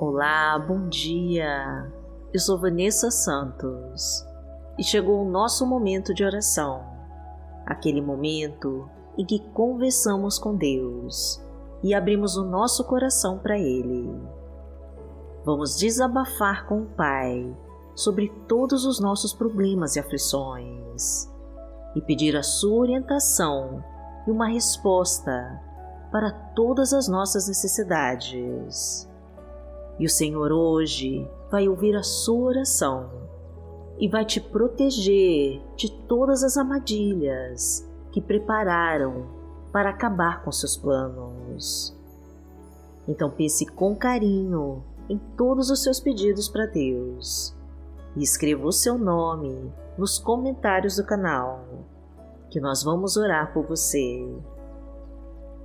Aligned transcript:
Olá, 0.00 0.56
bom 0.60 0.88
dia. 0.88 1.92
Eu 2.32 2.38
sou 2.38 2.56
Vanessa 2.56 3.10
Santos 3.10 4.24
e 4.78 4.84
chegou 4.84 5.20
o 5.20 5.28
nosso 5.28 5.66
momento 5.66 6.14
de 6.14 6.22
oração. 6.22 6.84
Aquele 7.66 8.00
momento 8.00 8.88
em 9.18 9.26
que 9.26 9.40
conversamos 9.48 10.38
com 10.38 10.54
Deus 10.54 11.44
e 11.82 11.94
abrimos 11.94 12.36
o 12.36 12.44
nosso 12.44 12.84
coração 12.84 13.40
para 13.40 13.58
Ele. 13.58 14.08
Vamos 15.44 15.76
desabafar 15.76 16.68
com 16.68 16.82
o 16.82 16.86
Pai 16.90 17.52
sobre 17.96 18.28
todos 18.46 18.86
os 18.86 19.00
nossos 19.00 19.34
problemas 19.34 19.96
e 19.96 19.98
aflições 19.98 21.28
e 21.96 22.00
pedir 22.02 22.36
a 22.36 22.42
Sua 22.44 22.82
orientação 22.82 23.82
e 24.28 24.30
uma 24.30 24.46
resposta 24.46 25.60
para 26.12 26.30
todas 26.54 26.92
as 26.92 27.08
nossas 27.08 27.48
necessidades. 27.48 29.07
E 29.98 30.06
o 30.06 30.10
Senhor 30.10 30.52
hoje 30.52 31.28
vai 31.50 31.68
ouvir 31.68 31.96
a 31.96 32.02
sua 32.02 32.50
oração 32.50 33.10
e 33.98 34.08
vai 34.08 34.24
te 34.24 34.40
proteger 34.40 35.60
de 35.76 35.90
todas 36.06 36.44
as 36.44 36.56
armadilhas 36.56 37.88
que 38.12 38.20
prepararam 38.20 39.26
para 39.72 39.90
acabar 39.90 40.44
com 40.44 40.52
seus 40.52 40.76
planos. 40.76 41.96
Então 43.08 43.28
pense 43.28 43.66
com 43.66 43.96
carinho 43.96 44.84
em 45.08 45.18
todos 45.36 45.68
os 45.68 45.82
seus 45.82 45.98
pedidos 45.98 46.48
para 46.48 46.66
Deus 46.66 47.56
e 48.16 48.22
escreva 48.22 48.66
o 48.66 48.72
seu 48.72 48.96
nome 48.96 49.72
nos 49.96 50.18
comentários 50.18 50.96
do 50.96 51.04
canal, 51.04 51.64
que 52.50 52.60
nós 52.60 52.84
vamos 52.84 53.16
orar 53.16 53.52
por 53.52 53.66
você. 53.66 54.28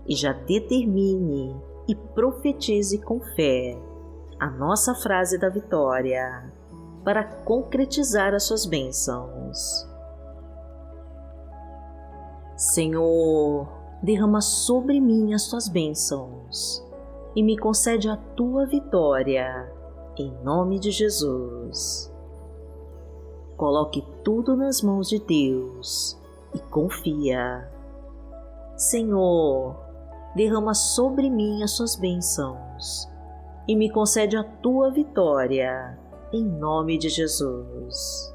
E 0.08 0.16
já 0.16 0.34
determine 0.34 1.56
e 1.88 1.96
profetize 1.96 2.98
com 2.98 3.20
fé 3.20 3.78
a 4.44 4.50
nossa 4.50 4.94
frase 4.94 5.38
da 5.38 5.48
vitória 5.48 6.52
para 7.02 7.24
concretizar 7.24 8.34
as 8.34 8.44
suas 8.44 8.66
bênçãos. 8.66 9.88
Senhor, 12.58 13.70
derrama 14.02 14.42
sobre 14.42 15.00
mim 15.00 15.34
as 15.34 15.48
tuas 15.48 15.70
bênçãos 15.70 16.86
e 17.34 17.42
me 17.42 17.58
concede 17.58 18.10
a 18.10 18.18
tua 18.18 18.66
vitória, 18.66 19.72
em 20.18 20.34
nome 20.44 20.78
de 20.78 20.92
Jesus. 20.92 22.14
Coloque 23.56 24.06
tudo 24.26 24.58
nas 24.58 24.82
mãos 24.82 25.08
de 25.08 25.20
Deus 25.20 26.20
e 26.54 26.60
confia. 26.60 27.72
Senhor, 28.76 29.74
derrama 30.36 30.74
sobre 30.74 31.30
mim 31.30 31.64
as 31.64 31.72
suas 31.72 31.96
bênçãos 31.96 33.13
e 33.68 33.76
me 33.76 33.90
concede 33.90 34.36
a 34.36 34.44
tua 34.44 34.92
vitória, 34.92 35.98
em 36.32 36.44
nome 36.44 36.98
de 36.98 37.10
Jesus. 37.10 38.34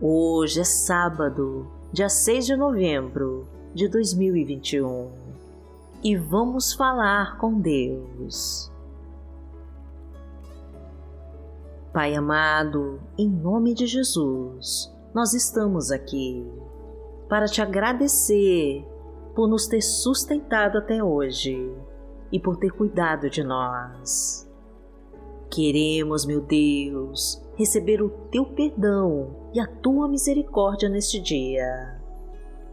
Hoje 0.00 0.60
é 0.60 0.64
sábado, 0.64 1.66
dia 1.92 2.08
6 2.08 2.46
de 2.46 2.56
novembro 2.56 3.46
de 3.74 3.88
2021 3.88 5.10
e 6.02 6.16
vamos 6.16 6.74
falar 6.74 7.38
com 7.38 7.58
Deus. 7.58 8.70
Pai 11.92 12.14
amado, 12.14 13.00
em 13.16 13.28
nome 13.28 13.72
de 13.72 13.86
Jesus, 13.86 14.92
nós 15.14 15.32
estamos 15.32 15.90
aqui 15.90 16.44
para 17.28 17.46
te 17.46 17.62
agradecer 17.62 18.84
por 19.34 19.48
nos 19.48 19.66
ter 19.66 19.82
sustentado 19.82 20.78
até 20.78 21.02
hoje 21.02 21.74
e 22.30 22.38
por 22.38 22.56
ter 22.56 22.70
cuidado 22.70 23.28
de 23.28 23.42
nós. 23.42 24.48
Queremos, 25.50 26.24
meu 26.24 26.40
Deus, 26.40 27.42
receber 27.56 28.02
o 28.02 28.10
teu 28.30 28.44
perdão 28.44 29.50
e 29.52 29.60
a 29.60 29.66
tua 29.66 30.08
misericórdia 30.08 30.88
neste 30.88 31.20
dia, 31.20 32.00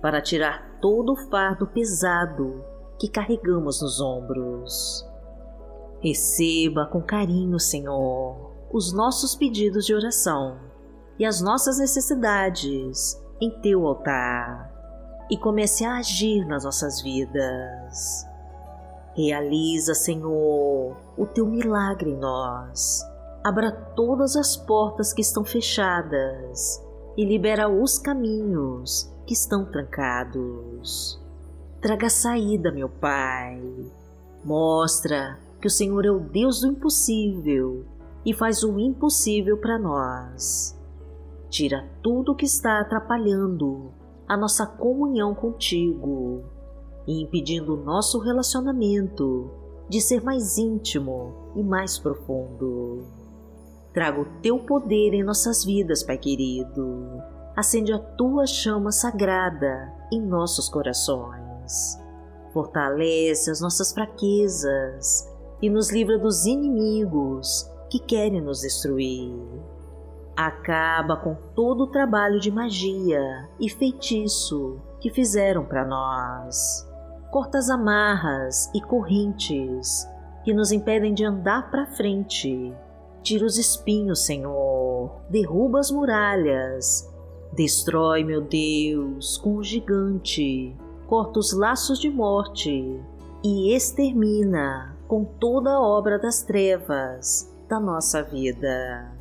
para 0.02 0.22
tirar 0.22 0.80
todo 0.82 1.14
o 1.14 1.30
fardo 1.30 1.68
pesado 1.68 2.64
que 3.00 3.08
carregamos 3.08 3.82
nos 3.82 4.00
ombros. 4.00 5.08
Receba 6.00 6.88
com 6.88 7.02
carinho, 7.02 7.60
Senhor, 7.60 8.52
os 8.72 8.92
nossos 8.94 9.36
pedidos 9.36 9.86
de 9.86 9.94
oração 9.94 10.58
e 11.20 11.26
as 11.26 11.42
nossas 11.42 11.78
necessidades 11.78 13.22
em 13.40 13.52
teu 13.62 13.86
altar 13.86 14.71
e 15.32 15.38
comece 15.38 15.86
a 15.86 15.96
agir 15.96 16.46
nas 16.46 16.66
nossas 16.66 17.02
vidas. 17.02 18.28
Realiza, 19.16 19.96
Senhor, 19.96 20.98
o 21.18 21.26
teu 21.26 21.46
milagre 21.46 22.12
em 22.12 22.18
nós. 22.18 23.02
Abra 23.42 23.72
todas 23.72 24.36
as 24.36 24.58
portas 24.58 25.14
que 25.14 25.22
estão 25.22 25.46
fechadas 25.46 26.86
e 27.16 27.24
libera 27.24 27.70
os 27.70 27.98
caminhos 27.98 29.10
que 29.26 29.34
estão 29.34 29.64
trancados. 29.64 31.18
Traga 31.80 32.10
saída, 32.10 32.70
meu 32.70 32.90
Pai. 32.90 33.62
Mostra 34.44 35.40
que 35.62 35.68
o 35.68 35.72
Senhor 35.72 36.06
é 36.06 36.12
o 36.12 36.20
Deus 36.20 36.60
do 36.60 36.68
impossível 36.68 37.86
e 38.26 38.34
faz 38.34 38.64
o 38.64 38.78
impossível 38.78 39.58
para 39.58 39.80
nós. 39.80 40.78
Tira 41.50 41.88
tudo 42.04 42.36
que 42.36 42.46
está 42.46 42.82
atrapalhando 42.82 43.92
a 44.32 44.38
nossa 44.38 44.66
comunhão 44.66 45.36
contigo 45.36 46.42
e 47.06 47.22
impedindo 47.22 47.74
o 47.74 47.84
nosso 47.84 48.18
relacionamento 48.18 49.52
de 49.90 50.00
ser 50.00 50.24
mais 50.24 50.58
íntimo 50.58 51.52
e 51.54 51.62
mais 51.62 52.00
profundo. 52.00 53.04
Traga 53.94 54.22
o 54.22 54.42
teu 54.42 54.58
poder 54.58 55.14
em 55.14 55.22
nossas 55.22 55.66
vidas, 55.66 56.02
Pai 56.02 56.18
querido. 56.18 57.22
Acende 57.58 57.92
a 57.92 58.00
tua 58.00 58.46
chama 58.46 58.90
sagrada 58.90 59.94
em 60.14 60.22
nossos 60.22 60.70
corações. 60.70 62.00
Fortalece 62.54 63.52
as 63.52 63.60
nossas 63.60 63.92
fraquezas 63.92 65.30
e 65.62 65.70
nos 65.70 65.92
livra 65.92 66.18
dos 66.18 66.46
inimigos 66.46 67.70
que 67.90 68.00
querem 68.00 68.40
nos 68.40 68.62
destruir. 68.62 69.36
Acaba 70.36 71.18
com 71.18 71.36
todo 71.56 71.84
o 71.84 71.88
trabalho 71.88 72.40
de 72.40 72.50
magia 72.50 73.50
e 73.60 73.70
feitiço 73.70 74.80
que 75.00 75.10
fizeram 75.10 75.66
para 75.66 75.86
nós. 75.86 76.88
Corta 77.32 77.58
as 77.58 77.70
amarras 77.70 78.70
e 78.74 78.82
correntes 78.82 80.08
que 80.44 80.54
nos 80.54 80.72
impedem 80.72 81.14
de 81.14 81.26
andar 81.26 81.70
para 81.70 81.86
frente. 81.86 82.74
Tira 83.22 83.46
os 83.46 83.58
espinhos, 83.58 84.26
Senhor. 84.26 85.12
Derruba 85.30 85.80
as 85.80 85.92
muralhas. 85.92 87.10
Destrói, 87.54 88.24
meu 88.24 88.42
Deus, 88.42 89.38
com 89.38 89.58
o 89.58 89.64
gigante. 89.64 90.76
Corta 91.08 91.40
os 91.40 91.54
laços 91.54 92.00
de 92.00 92.10
morte 92.10 93.00
e 93.44 93.76
extermina 93.76 94.98
com 95.08 95.26
toda 95.26 95.72
a 95.72 95.82
obra 95.82 96.18
das 96.18 96.42
trevas 96.42 97.54
da 97.68 97.80
nossa 97.80 98.24
vida 98.24 99.21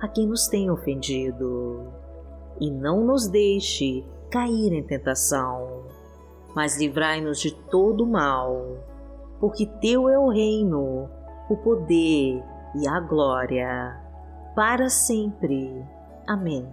a 0.00 0.08
quem 0.08 0.26
nos 0.26 0.48
tem 0.48 0.70
ofendido. 0.70 1.86
E 2.60 2.70
não 2.70 3.04
nos 3.04 3.28
deixe 3.28 4.04
cair 4.30 4.72
em 4.72 4.82
tentação, 4.82 5.84
mas 6.54 6.78
livrai-nos 6.78 7.40
de 7.40 7.54
todo 7.70 8.06
mal, 8.06 8.78
porque 9.38 9.66
Teu 9.66 10.08
é 10.08 10.18
o 10.18 10.28
reino, 10.28 11.08
o 11.48 11.56
poder 11.56 12.42
e 12.74 12.88
a 12.88 13.00
glória, 13.00 13.98
para 14.54 14.88
sempre. 14.88 15.84
Amém. 16.26 16.66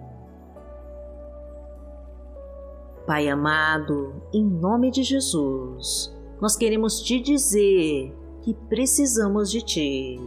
Pai 3.06 3.28
amado, 3.28 4.22
em 4.32 4.44
nome 4.44 4.90
de 4.90 5.02
Jesus, 5.02 6.14
nós 6.40 6.54
queremos 6.54 7.00
te 7.00 7.18
dizer 7.18 8.14
que 8.42 8.52
precisamos 8.68 9.50
de 9.50 9.62
Ti 9.62 10.20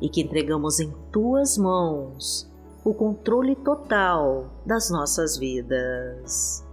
e 0.00 0.08
que 0.08 0.20
entregamos 0.20 0.80
em 0.80 0.92
tuas 1.10 1.56
mãos 1.56 2.50
o 2.84 2.94
controle 2.94 3.56
total 3.56 4.46
das 4.64 4.90
nossas 4.90 5.36
vidas. 5.36 6.64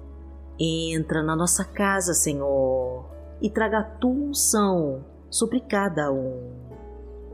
Entra 0.59 1.23
na 1.23 1.35
nossa 1.35 1.65
casa, 1.65 2.13
Senhor, 2.13 3.05
e 3.41 3.49
traga 3.49 3.79
a 3.79 3.83
tua 3.83 4.11
unção 4.11 5.03
sobre 5.29 5.59
cada 5.59 6.11
um. 6.11 6.51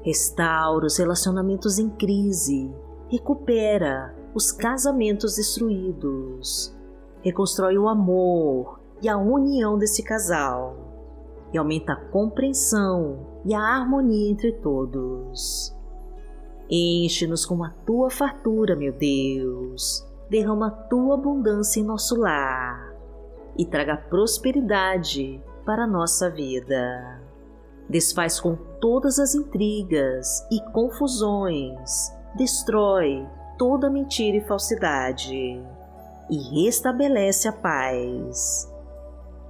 Restaura 0.02 0.86
os 0.86 0.98
relacionamentos 0.98 1.78
em 1.78 1.90
crise, 1.90 2.74
recupera 3.10 4.16
os 4.34 4.52
casamentos 4.52 5.36
destruídos, 5.36 6.74
reconstrói 7.22 7.78
o 7.78 7.90
amor 7.90 8.80
e 9.02 9.10
a 9.10 9.18
união 9.18 9.78
desse 9.78 10.02
casal 10.04 10.90
e 11.52 11.58
aumenta 11.58 11.94
a 11.94 11.96
compreensão 11.96 13.42
e 13.46 13.54
a 13.54 13.60
harmonia 13.60 14.32
entre 14.32 14.54
todos. 14.54 15.76
Enche-nos 16.70 17.46
com 17.46 17.64
a 17.64 17.70
tua 17.86 18.12
fartura, 18.12 18.76
meu 18.76 18.94
Deus. 18.94 20.06
Derrama 20.30 20.68
a 20.68 20.72
tua 20.72 21.16
abundância 21.16 21.80
em 21.80 21.84
nosso 21.84 22.16
lar 22.16 22.94
e 23.58 23.66
traga 23.66 23.98
prosperidade 23.98 25.42
para 25.66 25.86
a 25.86 25.88
nossa 25.88 26.30
vida. 26.30 27.22
Desfaz 27.90 28.40
com 28.40 28.56
todas 28.80 29.18
as 29.18 29.34
intrigas 29.34 30.46
e 30.52 30.62
confusões, 30.72 32.14
destrói 32.36 33.28
toda 33.58 33.90
mentira 33.90 34.38
e 34.38 34.48
falsidade 34.48 35.60
e 36.30 36.64
restabelece 36.64 37.48
a 37.48 37.52
paz. 37.52 38.72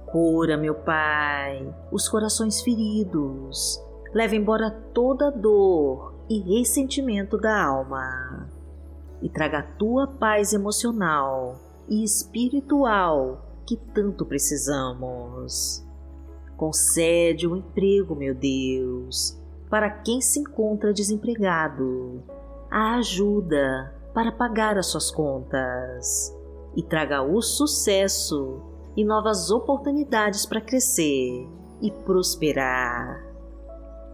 Cura, 0.06 0.56
meu 0.56 0.74
Pai, 0.74 1.72
os 1.92 2.08
corações 2.08 2.62
feridos, 2.62 3.78
leva 4.14 4.34
embora 4.34 4.70
toda 4.92 5.30
dor 5.30 6.09
e 6.30 6.38
ressentimento 6.38 7.36
da 7.36 7.60
alma. 7.60 8.48
E 9.20 9.28
traga 9.28 9.58
a 9.58 9.62
tua 9.62 10.06
paz 10.06 10.52
emocional 10.52 11.58
e 11.88 12.04
espiritual 12.04 13.44
que 13.66 13.76
tanto 13.76 14.24
precisamos. 14.24 15.84
Concede 16.56 17.48
um 17.48 17.56
emprego, 17.56 18.14
meu 18.14 18.34
Deus, 18.34 19.36
para 19.68 19.90
quem 19.90 20.20
se 20.20 20.38
encontra 20.38 20.92
desempregado, 20.92 22.22
a 22.70 22.96
ajuda 22.96 23.92
para 24.14 24.30
pagar 24.30 24.78
as 24.78 24.86
suas 24.86 25.10
contas. 25.10 26.34
E 26.76 26.82
traga 26.82 27.22
o 27.22 27.42
sucesso 27.42 28.62
e 28.96 29.04
novas 29.04 29.50
oportunidades 29.50 30.46
para 30.46 30.60
crescer 30.60 31.48
e 31.82 31.90
prosperar 31.90 33.29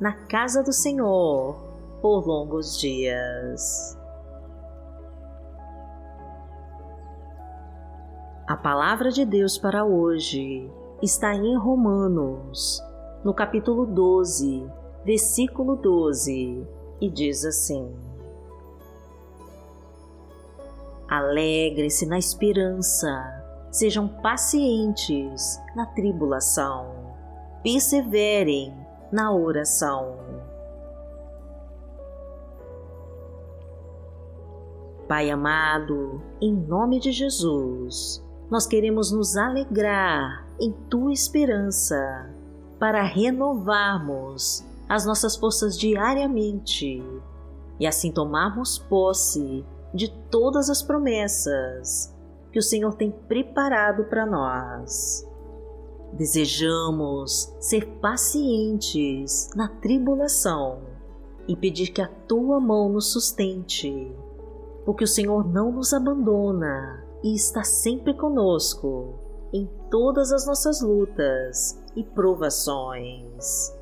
na 0.00 0.12
casa 0.12 0.62
do 0.62 0.72
Senhor 0.72 1.56
por 2.00 2.26
longos 2.26 2.80
dias. 2.80 3.98
A 8.46 8.56
palavra 8.56 9.10
de 9.10 9.26
Deus 9.26 9.58
para 9.58 9.84
hoje 9.84 10.68
está 11.02 11.34
em 11.34 11.56
Romanos, 11.56 12.82
no 13.22 13.34
capítulo 13.34 13.84
12, 13.84 14.66
versículo 15.04 15.76
12, 15.76 16.66
e 17.00 17.10
diz 17.10 17.44
assim: 17.44 17.94
Alegre-se 21.06 22.06
na 22.06 22.18
esperança, 22.18 23.68
sejam 23.70 24.08
pacientes 24.08 25.60
na 25.76 25.84
tribulação, 25.86 27.14
perseverem 27.62 28.79
na 29.12 29.32
oração. 29.32 30.16
Pai 35.08 35.28
amado, 35.30 36.22
em 36.40 36.54
nome 36.54 37.00
de 37.00 37.10
Jesus, 37.10 38.24
nós 38.48 38.66
queremos 38.66 39.10
nos 39.10 39.36
alegrar 39.36 40.46
em 40.60 40.72
tua 40.88 41.12
esperança 41.12 42.30
para 42.78 43.02
renovarmos 43.02 44.64
as 44.88 45.04
nossas 45.04 45.36
forças 45.36 45.78
diariamente 45.78 47.02
e 47.78 47.86
assim 47.86 48.12
tomarmos 48.12 48.78
posse 48.78 49.64
de 49.92 50.10
todas 50.30 50.70
as 50.70 50.82
promessas 50.82 52.14
que 52.52 52.58
o 52.58 52.62
Senhor 52.62 52.94
tem 52.94 53.10
preparado 53.10 54.04
para 54.04 54.26
nós. 54.26 55.28
Desejamos 56.12 57.54
ser 57.60 57.86
pacientes 58.00 59.48
na 59.54 59.68
tribulação 59.68 60.80
e 61.46 61.56
pedir 61.56 61.92
que 61.92 62.02
a 62.02 62.08
tua 62.08 62.60
mão 62.60 62.88
nos 62.88 63.12
sustente, 63.12 64.12
porque 64.84 65.04
o 65.04 65.08
Senhor 65.08 65.48
não 65.48 65.72
nos 65.72 65.94
abandona 65.94 67.04
e 67.22 67.34
está 67.34 67.62
sempre 67.62 68.14
conosco 68.14 69.18
em 69.52 69.68
todas 69.90 70.32
as 70.32 70.46
nossas 70.46 70.80
lutas 70.80 71.80
e 71.94 72.02
provações. 72.02 73.72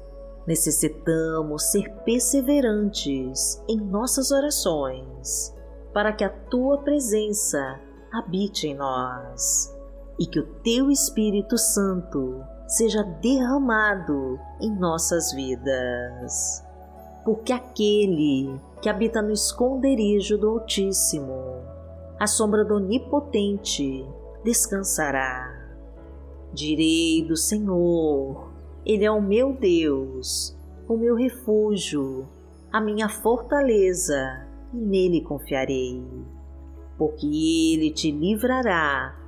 Necessitamos 0.47 1.71
ser 1.71 1.91
perseverantes 2.05 3.63
em 3.69 3.79
nossas 3.79 4.31
orações 4.31 5.55
para 5.93 6.13
que 6.13 6.25
a 6.25 6.31
tua 6.31 6.79
presença 6.79 7.81
habite 8.13 8.69
em 8.69 8.75
nós 8.75 9.78
e 10.19 10.27
que 10.27 10.41
o 10.41 10.47
Teu 10.63 10.91
Espírito 10.91 11.57
Santo 11.57 12.43
seja 12.67 13.03
derramado 13.03 14.39
em 14.61 14.71
nossas 14.71 15.33
vidas. 15.33 16.65
Porque 17.25 17.53
aquele 17.53 18.61
que 18.83 18.89
habita 18.89 19.23
no 19.23 19.33
esconderijo 19.33 20.37
do 20.37 20.51
Altíssimo, 20.51 21.63
a 22.19 22.27
sombra 22.27 22.65
do 22.65 22.77
Onipotente, 22.77 24.05
descansará. 24.45 25.55
Direi 26.53 27.25
do 27.27 27.37
Senhor, 27.37 28.51
Ele 28.85 29.05
é 29.05 29.11
o 29.11 29.23
meu 29.23 29.53
Deus, 29.53 30.57
o 30.89 30.97
meu 30.97 31.15
refúgio, 31.15 32.27
a 32.73 32.81
minha 32.81 33.09
fortaleza, 33.09 34.47
e 34.73 34.77
nele 34.77 35.21
confiarei. 35.21 36.03
Porque 36.97 37.27
Ele 37.27 37.91
te 37.91 38.11
livrará 38.11 39.28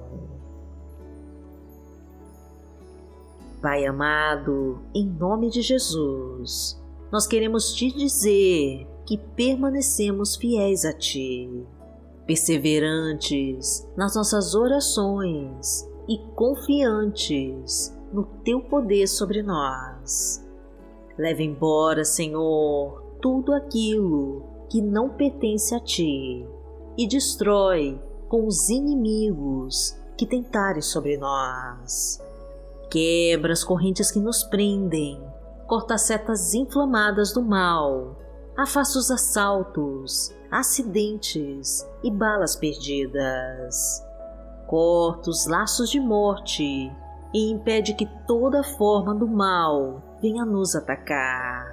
Pai 3.61 3.85
amado, 3.85 4.79
em 4.91 5.07
nome 5.07 5.51
de 5.51 5.61
Jesus, 5.61 6.81
nós 7.11 7.27
queremos 7.27 7.75
te 7.75 7.91
dizer 7.91 8.87
que 9.05 9.19
permanecemos 9.35 10.35
fiéis 10.35 10.83
a 10.83 10.91
Ti, 10.91 11.47
perseverantes 12.25 13.87
nas 13.95 14.15
nossas 14.15 14.55
orações 14.55 15.87
e 16.09 16.17
confiantes 16.33 17.95
no 18.11 18.23
Teu 18.43 18.61
poder 18.61 19.05
sobre 19.05 19.43
nós. 19.43 20.43
Leva 21.15 21.43
embora, 21.43 22.03
Senhor, 22.03 22.99
tudo 23.21 23.53
aquilo 23.53 24.43
que 24.71 24.81
não 24.81 25.09
pertence 25.09 25.75
a 25.75 25.79
Ti 25.79 26.47
e 26.97 27.07
destrói 27.07 28.01
com 28.27 28.47
os 28.47 28.69
inimigos 28.69 29.95
que 30.17 30.25
tentarem 30.25 30.81
sobre 30.81 31.15
nós. 31.15 32.19
Quebra 32.91 33.53
as 33.53 33.63
correntes 33.63 34.11
que 34.11 34.19
nos 34.19 34.43
prendem 34.43 35.31
corta 35.71 35.97
setas 35.97 36.53
inflamadas 36.53 37.31
do 37.31 37.41
mal, 37.41 38.17
afasta 38.57 38.99
os 38.99 39.09
assaltos, 39.09 40.35
acidentes 40.51 41.89
e 42.03 42.11
balas 42.11 42.57
perdidas. 42.57 44.05
Corta 44.67 45.29
os 45.29 45.47
laços 45.47 45.89
de 45.89 45.97
morte 45.97 46.91
e 47.33 47.49
impede 47.49 47.93
que 47.93 48.05
toda 48.27 48.65
forma 48.65 49.15
do 49.15 49.25
mal 49.25 50.03
venha 50.21 50.43
nos 50.43 50.75
atacar. 50.75 51.65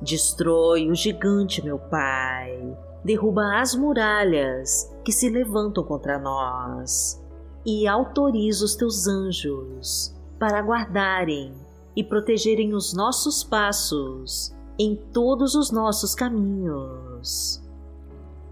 Destrói 0.00 0.90
o 0.90 0.94
gigante, 0.96 1.64
meu 1.64 1.78
Pai, 1.78 2.76
derruba 3.04 3.60
as 3.60 3.76
muralhas 3.76 4.92
que 5.04 5.12
se 5.12 5.28
levantam 5.28 5.84
contra 5.84 6.18
nós 6.18 7.22
e 7.64 7.86
autoriza 7.86 8.64
os 8.64 8.74
teus 8.74 9.06
anjos 9.06 10.20
para 10.42 10.60
guardarem 10.60 11.54
e 11.94 12.02
protegerem 12.02 12.74
os 12.74 12.92
nossos 12.92 13.44
passos 13.44 14.52
em 14.76 14.96
todos 14.96 15.54
os 15.54 15.70
nossos 15.70 16.16
caminhos. 16.16 17.62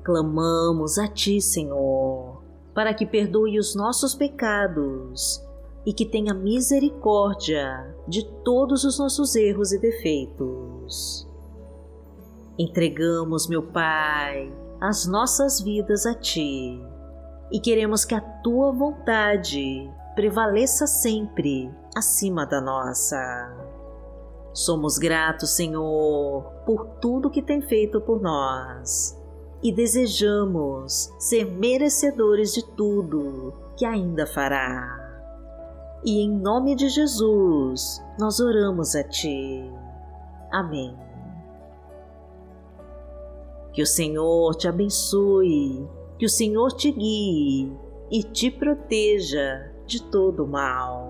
Clamamos 0.05 0.99
a 0.99 1.09
Ti, 1.09 1.41
Senhor, 1.41 2.45
para 2.73 2.95
que 2.95 3.05
perdoe 3.05 3.59
os 3.59 3.75
nossos 3.75 4.15
pecados 4.15 5.45
e 5.85 5.93
que 5.93 6.07
tenha 6.07 6.33
misericórdia 6.33 7.93
de 8.07 8.25
todos 8.45 8.85
os 8.85 8.97
nossos 8.97 9.35
erros 9.35 9.73
e 9.73 9.79
defeitos. 9.81 11.27
Entregamos, 12.57 13.49
meu 13.49 13.65
Pai, 13.65 14.49
as 14.81 15.07
nossas 15.07 15.61
vidas 15.61 16.07
a 16.07 16.15
Ti 16.15 16.81
e 17.51 17.59
queremos 17.59 18.05
que 18.05 18.15
a 18.15 18.21
Tua 18.21 18.71
vontade 18.71 19.91
prevaleça 20.15 20.87
sempre 20.87 21.69
acima 21.97 22.47
da 22.47 22.61
nossa. 22.61 23.17
Somos 24.53 24.99
gratos, 24.99 25.51
Senhor, 25.51 26.43
por 26.67 26.87
tudo 27.01 27.31
que 27.31 27.43
tem 27.43 27.63
feito 27.63 28.01
por 28.01 28.21
nós 28.21 29.17
e 29.63 29.73
desejamos 29.73 31.13
ser 31.19 31.45
merecedores 31.45 32.53
de 32.53 32.65
tudo 32.75 33.55
que 33.77 33.85
ainda 33.85 34.27
fará. 34.27 34.99
E 36.05 36.21
em 36.21 36.31
nome 36.31 36.75
de 36.75 36.89
Jesus, 36.89 38.03
nós 38.19 38.41
oramos 38.41 38.97
a 38.97 39.05
Ti. 39.05 39.71
Amém. 40.51 40.97
Que 43.73 43.83
o 43.83 43.87
Senhor 43.87 44.55
te 44.57 44.67
abençoe, 44.67 45.87
que 46.19 46.25
o 46.25 46.29
Senhor 46.29 46.73
te 46.73 46.91
guie 46.91 47.73
e 48.11 48.23
te 48.23 48.51
proteja 48.51 49.71
de 49.87 50.03
todo 50.03 50.47
mal. 50.47 51.10